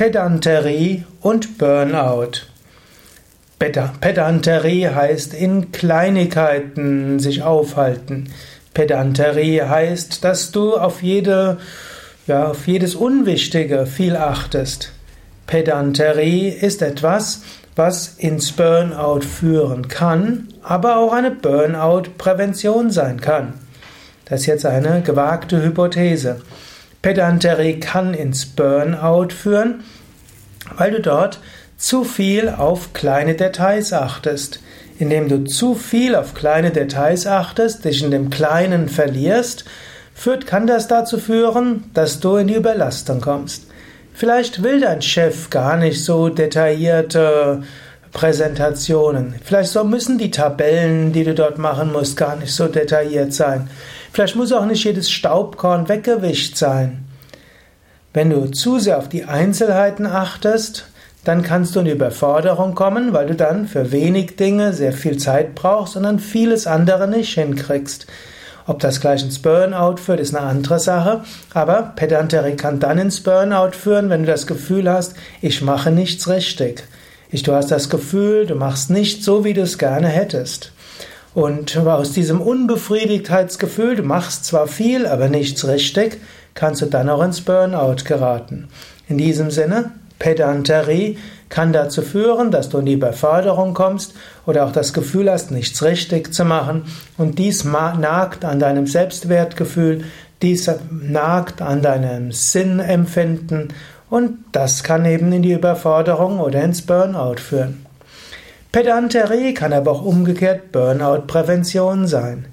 [0.00, 2.46] Pedanterie und Burnout.
[3.58, 8.32] Pedanterie heißt in Kleinigkeiten sich aufhalten.
[8.72, 11.58] Pedanterie heißt, dass du auf jede,
[12.26, 14.90] ja, auf jedes Unwichtige viel achtest.
[15.46, 17.42] Pedanterie ist etwas,
[17.76, 23.52] was ins Burnout führen kann, aber auch eine Burnout-Prävention sein kann.
[24.24, 26.40] Das ist jetzt eine gewagte Hypothese.
[27.02, 29.84] Pedanterie kann ins Burnout führen,
[30.76, 31.40] weil du dort
[31.76, 34.60] zu viel auf kleine Details achtest.
[34.98, 39.64] Indem du zu viel auf kleine Details achtest, dich in dem Kleinen verlierst,
[40.14, 43.66] führt, kann das dazu führen, dass du in die Überlastung kommst.
[44.12, 47.62] Vielleicht will dein Chef gar nicht so detaillierte
[48.12, 49.34] Präsentationen.
[49.44, 53.70] Vielleicht so müssen die Tabellen, die du dort machen musst, gar nicht so detailliert sein.
[54.12, 57.04] Vielleicht muss auch nicht jedes Staubkorn weggewischt sein.
[58.12, 60.86] Wenn du zu sehr auf die Einzelheiten achtest,
[61.24, 65.54] dann kannst du in Überforderung kommen, weil du dann für wenig Dinge sehr viel Zeit
[65.54, 68.06] brauchst und dann vieles andere nicht hinkriegst.
[68.66, 71.22] Ob das gleich ins Burnout führt, ist eine andere Sache,
[71.52, 76.28] aber Pedanterie kann dann ins Burnout führen, wenn du das Gefühl hast, ich mache nichts
[76.28, 76.84] richtig.
[77.32, 80.72] Ich, du hast das Gefühl, du machst nicht so, wie du es gerne hättest.
[81.32, 86.18] Und aus diesem Unbefriedigtheitsgefühl, du machst zwar viel, aber nichts richtig,
[86.54, 88.68] kannst du dann auch ins Burnout geraten.
[89.08, 94.14] In diesem Sinne, Pedanterie kann dazu führen, dass du in die Überforderung kommst
[94.46, 96.84] oder auch das Gefühl hast, nichts richtig zu machen.
[97.16, 100.04] Und dies nagt an deinem Selbstwertgefühl,
[100.42, 103.68] dies nagt an deinem Sinnempfinden
[104.10, 107.86] und das kann eben in die Überforderung oder ins Burnout führen.
[108.72, 112.46] Pedanterie kann aber auch umgekehrt Burnout-Prävention sein.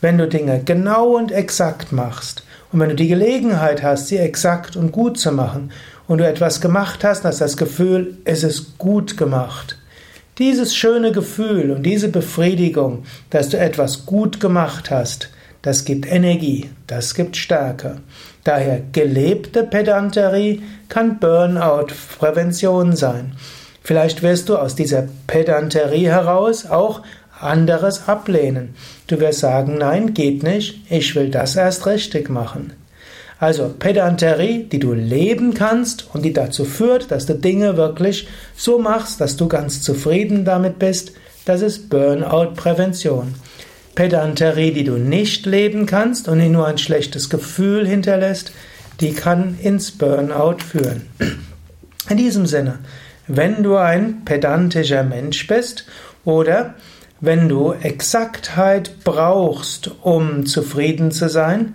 [0.00, 4.76] Wenn du Dinge genau und exakt machst und wenn du die Gelegenheit hast, sie exakt
[4.76, 5.70] und gut zu machen
[6.06, 9.78] und du etwas gemacht hast, hast das Gefühl, es ist gut gemacht.
[10.38, 15.30] Dieses schöne Gefühl und diese Befriedigung, dass du etwas gut gemacht hast,
[15.64, 17.96] das gibt Energie, das gibt Stärke.
[18.44, 23.32] Daher gelebte Pedanterie kann Burnout-Prävention sein.
[23.82, 27.00] Vielleicht wirst du aus dieser Pedanterie heraus auch
[27.40, 28.74] anderes ablehnen.
[29.06, 32.74] Du wirst sagen, nein, geht nicht, ich will das erst richtig machen.
[33.40, 38.78] Also Pedanterie, die du leben kannst und die dazu führt, dass du Dinge wirklich so
[38.78, 41.12] machst, dass du ganz zufrieden damit bist,
[41.46, 43.34] das ist Burnout-Prävention.
[43.94, 48.52] Pedanterie, die du nicht leben kannst und die nur ein schlechtes Gefühl hinterlässt,
[49.00, 51.02] die kann ins Burnout führen.
[52.08, 52.78] In diesem Sinne,
[53.26, 55.86] wenn du ein pedantischer Mensch bist
[56.24, 56.74] oder
[57.20, 61.74] wenn du Exaktheit brauchst, um zufrieden zu sein,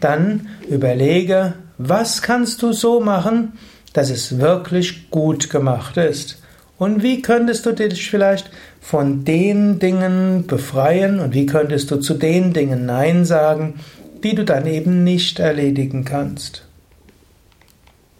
[0.00, 3.58] dann überlege, was kannst du so machen,
[3.92, 6.41] dass es wirklich gut gemacht ist.
[6.78, 8.50] Und wie könntest du dich vielleicht
[8.80, 13.74] von den Dingen befreien und wie könntest du zu den Dingen Nein sagen,
[14.22, 16.64] die du dann eben nicht erledigen kannst.